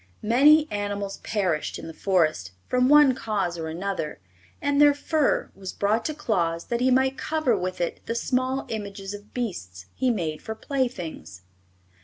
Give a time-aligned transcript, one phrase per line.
[0.23, 4.19] Many animals perished in the Forest, from one cause or another,
[4.59, 8.65] and their fur was brought to Claus that he might cover with it the small
[8.69, 11.43] images of beasts he made for playthings.